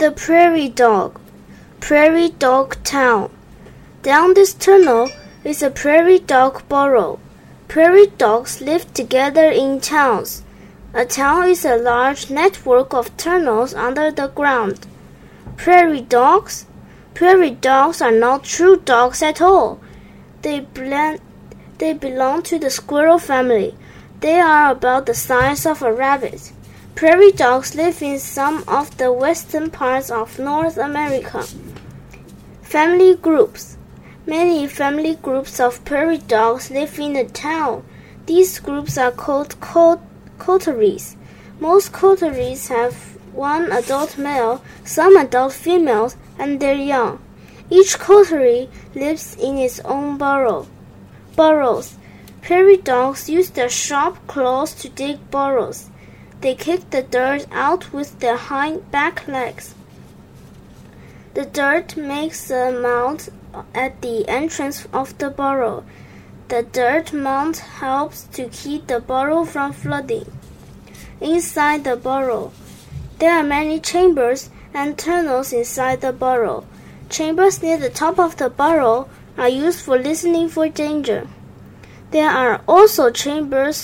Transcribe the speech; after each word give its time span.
The 0.00 0.12
Prairie 0.12 0.70
Dog, 0.70 1.20
Prairie 1.78 2.30
Dog 2.30 2.82
Town. 2.84 3.30
Down 4.02 4.32
this 4.32 4.54
tunnel 4.54 5.10
is 5.44 5.62
a 5.62 5.68
prairie 5.68 6.18
dog 6.18 6.66
burrow. 6.70 7.18
Prairie 7.68 8.06
dogs 8.16 8.62
live 8.62 8.90
together 8.94 9.50
in 9.50 9.78
towns. 9.78 10.42
A 10.94 11.04
town 11.04 11.50
is 11.50 11.66
a 11.66 11.76
large 11.76 12.30
network 12.30 12.94
of 12.94 13.14
tunnels 13.18 13.74
under 13.74 14.10
the 14.10 14.28
ground. 14.28 14.86
Prairie 15.58 16.00
dogs? 16.00 16.64
Prairie 17.12 17.50
dogs 17.50 18.00
are 18.00 18.10
not 18.26 18.44
true 18.44 18.78
dogs 18.78 19.20
at 19.22 19.42
all. 19.42 19.82
They 20.40 20.60
blend 20.60 21.20
they 21.76 21.92
belong 21.92 22.42
to 22.44 22.58
the 22.58 22.70
squirrel 22.70 23.18
family. 23.18 23.74
They 24.20 24.40
are 24.40 24.72
about 24.72 25.04
the 25.04 25.12
size 25.12 25.66
of 25.66 25.82
a 25.82 25.92
rabbit. 25.92 26.52
Prairie 27.00 27.32
dogs 27.32 27.74
live 27.74 28.02
in 28.02 28.18
some 28.18 28.62
of 28.68 28.98
the 28.98 29.10
western 29.10 29.70
parts 29.70 30.10
of 30.10 30.38
North 30.38 30.76
America. 30.76 31.46
Family 32.60 33.16
groups. 33.16 33.78
Many 34.26 34.68
family 34.68 35.14
groups 35.14 35.58
of 35.60 35.82
prairie 35.86 36.18
dogs 36.18 36.70
live 36.70 36.98
in 36.98 37.16
a 37.16 37.24
town. 37.24 37.84
These 38.26 38.58
groups 38.58 38.98
are 38.98 39.12
called 39.12 39.56
coteries. 40.38 41.16
Most 41.58 41.90
coteries 41.92 42.68
have 42.68 42.92
one 43.32 43.72
adult 43.72 44.18
male, 44.18 44.62
some 44.84 45.16
adult 45.16 45.54
females, 45.54 46.16
and 46.38 46.60
their 46.60 46.74
young. 46.74 47.18
Each 47.70 47.98
coterie 47.98 48.68
lives 48.94 49.38
in 49.40 49.56
its 49.56 49.80
own 49.86 50.18
burrow 50.18 50.66
burrows. 51.34 51.96
Prairie 52.42 52.76
dogs 52.76 53.30
use 53.30 53.48
their 53.48 53.70
sharp 53.70 54.18
claws 54.26 54.74
to 54.74 54.90
dig 54.90 55.30
burrows. 55.30 55.88
They 56.40 56.54
kick 56.54 56.88
the 56.90 57.02
dirt 57.02 57.46
out 57.52 57.92
with 57.92 58.18
their 58.20 58.36
hind 58.36 58.90
back 58.90 59.28
legs. 59.28 59.74
The 61.34 61.44
dirt 61.44 61.96
makes 61.96 62.50
a 62.50 62.72
mound 62.72 63.28
at 63.74 64.00
the 64.00 64.26
entrance 64.28 64.86
of 64.92 65.16
the 65.18 65.28
burrow. 65.30 65.84
The 66.48 66.62
dirt 66.62 67.12
mound 67.12 67.58
helps 67.58 68.22
to 68.32 68.48
keep 68.48 68.86
the 68.86 69.00
burrow 69.00 69.44
from 69.44 69.72
flooding. 69.72 70.26
Inside 71.20 71.84
the 71.84 71.96
burrow, 71.96 72.52
there 73.18 73.38
are 73.38 73.44
many 73.44 73.78
chambers 73.78 74.48
and 74.72 74.96
tunnels 74.96 75.52
inside 75.52 76.00
the 76.00 76.12
burrow. 76.12 76.64
Chambers 77.10 77.62
near 77.62 77.76
the 77.76 77.90
top 77.90 78.18
of 78.18 78.36
the 78.38 78.48
burrow 78.48 79.08
are 79.36 79.48
used 79.48 79.80
for 79.80 79.98
listening 79.98 80.48
for 80.48 80.68
danger. 80.68 81.28
There 82.12 82.30
are 82.30 82.62
also 82.66 83.10
chambers 83.10 83.76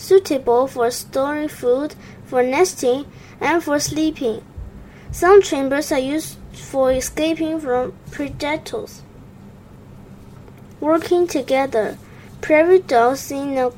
suitable 0.00 0.66
for 0.66 0.90
storing 0.90 1.48
food, 1.48 1.94
for 2.24 2.42
nesting, 2.42 3.04
and 3.40 3.62
for 3.62 3.78
sleeping. 3.78 4.42
Some 5.12 5.42
chambers 5.42 5.92
are 5.92 5.98
used 5.98 6.38
for 6.52 6.90
escaping 6.90 7.60
from 7.60 7.92
predators. 8.10 9.02
Working 10.80 11.26
together, 11.26 11.98
prairie 12.40 12.78
dogs 12.78 13.30
in 13.30 13.58
a 13.58 13.70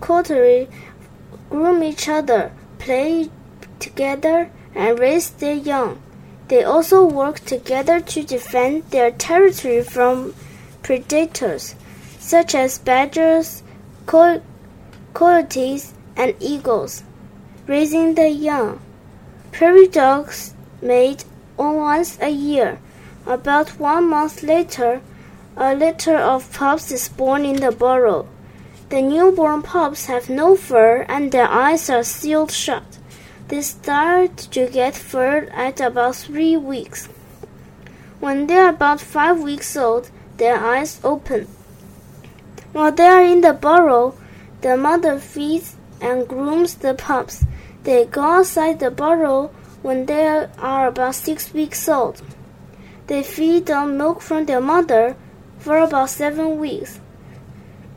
coterie 0.00 0.68
groom 1.50 1.82
each 1.82 2.08
other, 2.08 2.52
play 2.78 3.28
together, 3.80 4.50
and 4.74 4.98
raise 4.98 5.30
their 5.30 5.54
young. 5.54 6.00
They 6.46 6.62
also 6.62 7.04
work 7.04 7.40
together 7.40 8.00
to 8.00 8.22
defend 8.22 8.90
their 8.90 9.10
territory 9.10 9.82
from 9.82 10.34
predators, 10.82 11.74
such 12.20 12.54
as 12.54 12.78
badgers, 12.78 13.62
coyotes, 15.14 15.94
and 16.16 16.34
eagles. 16.40 17.02
Raising 17.66 18.14
the 18.14 18.28
young. 18.28 18.80
Prairie 19.52 19.88
dogs 19.88 20.54
mate 20.82 21.24
once 21.56 22.18
a 22.20 22.30
year. 22.30 22.78
About 23.26 23.78
one 23.78 24.08
month 24.08 24.42
later, 24.42 25.00
a 25.56 25.74
litter 25.74 26.16
of 26.16 26.52
pups 26.52 26.90
is 26.92 27.08
born 27.08 27.44
in 27.44 27.56
the 27.56 27.72
burrow. 27.72 28.26
The 28.90 29.02
newborn 29.02 29.62
pups 29.62 30.06
have 30.06 30.30
no 30.30 30.56
fur 30.56 31.04
and 31.08 31.30
their 31.30 31.48
eyes 31.48 31.90
are 31.90 32.02
sealed 32.02 32.50
shut. 32.50 32.98
They 33.48 33.62
start 33.62 34.36
to 34.52 34.68
get 34.68 34.94
fur 34.96 35.48
at 35.52 35.80
about 35.80 36.16
three 36.16 36.56
weeks. 36.56 37.08
When 38.20 38.46
they 38.46 38.56
are 38.56 38.70
about 38.70 39.00
five 39.00 39.40
weeks 39.40 39.76
old, 39.76 40.10
their 40.36 40.58
eyes 40.58 41.00
open. 41.04 41.46
While 42.72 42.92
they 42.92 43.06
are 43.06 43.22
in 43.22 43.40
the 43.40 43.52
burrow, 43.52 44.14
the 44.60 44.76
mother 44.76 45.18
feeds 45.18 45.76
and 46.00 46.28
grooms 46.28 46.74
the 46.76 46.94
pups. 46.94 47.44
They 47.84 48.04
go 48.04 48.22
outside 48.22 48.80
the 48.80 48.90
burrow 48.90 49.50
when 49.82 50.06
they 50.06 50.46
are 50.58 50.88
about 50.88 51.14
six 51.14 51.52
weeks 51.54 51.88
old. 51.88 52.22
They 53.06 53.22
feed 53.22 53.70
on 53.70 53.96
milk 53.96 54.20
from 54.20 54.46
their 54.46 54.60
mother 54.60 55.16
for 55.58 55.78
about 55.78 56.10
seven 56.10 56.58
weeks. 56.58 57.00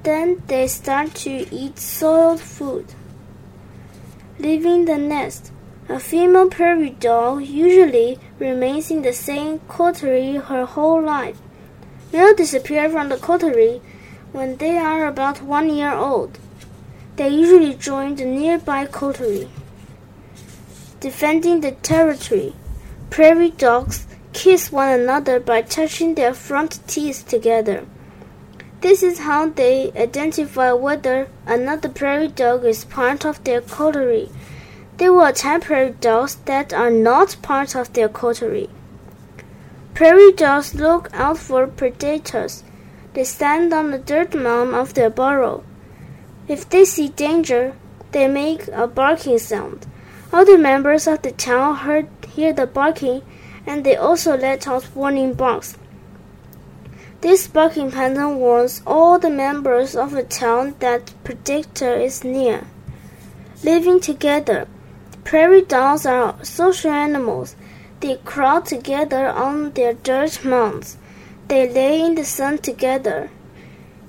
Then 0.04 0.42
they 0.48 0.68
start 0.68 1.14
to 1.26 1.32
eat 1.54 1.78
soiled 1.78 2.40
food 2.42 2.94
leaving 4.42 4.86
the 4.86 4.98
nest. 4.98 5.52
A 5.88 6.00
female 6.00 6.50
prairie 6.50 6.90
dog 6.90 7.46
usually 7.46 8.18
remains 8.40 8.90
in 8.90 9.04
the 9.04 9.14
same 9.14 9.60
coterie 9.68 10.38
her 10.38 10.66
whole 10.66 11.02
life. 11.02 11.38
Male 12.12 12.36
disappear 12.36 12.90
from 12.90 13.10
the 13.10 13.18
coterie 13.18 13.82
when 14.32 14.58
they 14.58 14.78
are 14.78 15.06
about 15.06 15.44
one 15.44 15.70
year 15.70 15.94
old. 15.94 16.40
They 17.18 17.28
usually 17.28 17.74
join 17.76 18.16
the 18.16 18.26
nearby 18.26 18.86
coterie. 18.86 19.50
Defending 21.00 21.62
the 21.62 21.72
territory, 21.72 22.54
prairie 23.10 23.52
dogs 23.52 24.08
kiss 24.34 24.72
one 24.72 24.90
another 24.90 25.40
by 25.40 25.62
touching 25.62 26.16
their 26.16 26.34
front 26.34 26.80
teeth 26.88 27.28
together. 27.28 27.86
This 28.82 29.04
is 29.04 29.20
how 29.20 29.50
they 29.50 29.92
identify 29.96 30.72
whether 30.72 31.28
another 31.46 31.90
prairie 31.90 32.30
dog 32.30 32.66
is 32.66 32.86
part 32.86 33.26
of 33.26 33.44
their 33.44 33.62
coterie. 33.62 34.30
They 34.98 35.10
will 35.10 35.26
attack 35.26 35.64
prairie 35.64 35.96
dogs 36.00 36.36
that 36.46 36.74
are 36.74 36.90
not 36.90 37.38
part 37.42 37.76
of 37.76 37.92
their 37.94 38.10
coterie. 38.10 38.70
Prairie 39.94 40.32
dogs 40.32 40.74
look 40.74 41.10
out 41.14 41.38
for 41.38 41.68
predators. 41.68 42.64
They 43.14 43.24
stand 43.24 43.74
on 43.74 43.92
the 43.92 44.00
dirt 44.00 44.34
mound 44.34 44.74
of 44.74 44.94
their 44.94 45.10
burrow. 45.10 45.64
If 46.51 46.69
they 46.69 46.84
see 46.84 47.07
danger, 47.07 47.75
they 48.12 48.28
make 48.28 48.67
a 48.73 48.85
barking 48.85 49.38
sound. 49.38 49.88
Other 50.34 50.57
members 50.57 51.07
of 51.07 51.22
the 51.22 51.31
town 51.31 51.78
heard, 51.78 52.09
hear 52.28 52.51
the 52.51 52.67
barking 52.67 53.22
and 53.66 53.85
they 53.85 53.95
also 53.95 54.35
let 54.35 54.67
out 54.67 54.94
warning 54.94 55.34
barks. 55.34 55.78
This 57.22 57.47
barking 57.47 57.91
pattern 57.91 58.35
warns 58.35 58.81
all 58.85 59.17
the 59.17 59.29
members 59.29 59.95
of 59.95 60.12
the 60.12 60.23
town 60.23 60.75
that 60.79 61.13
predator 61.23 61.94
is 61.94 62.25
near. 62.25 62.68
Living 63.63 64.01
together, 64.01 64.68
prairie 65.23 65.63
dogs 65.63 66.06
are 66.06 66.35
social 66.44 66.91
animals. 66.91 67.56
They 68.01 68.18
crowd 68.25 68.66
together 68.66 69.29
on 69.29 69.72
their 69.72 69.94
dirt 69.94 70.44
mounds. 70.44 70.97
They 71.47 71.72
lay 71.72 72.01
in 72.01 72.16
the 72.16 72.25
sun 72.25 72.57
together. 72.57 73.29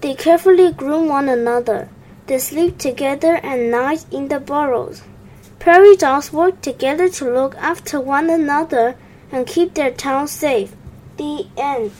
They 0.00 0.14
carefully 0.16 0.72
groom 0.72 1.08
one 1.08 1.28
another. 1.28 1.88
They 2.32 2.38
sleep 2.38 2.78
together 2.78 3.40
at 3.42 3.58
night 3.58 4.06
in 4.10 4.28
the 4.28 4.40
burrows. 4.40 5.02
Prairie 5.58 5.96
dogs 5.96 6.32
work 6.32 6.62
together 6.62 7.10
to 7.10 7.30
look 7.30 7.54
after 7.56 8.00
one 8.00 8.30
another 8.30 8.96
and 9.30 9.46
keep 9.46 9.74
their 9.74 9.90
town 9.90 10.28
safe. 10.28 10.74
The 11.18 11.44
end. 11.58 11.92